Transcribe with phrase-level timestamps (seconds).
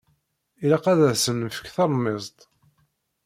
[0.63, 2.39] Ilaq ad asen-nefk talemmiẓt.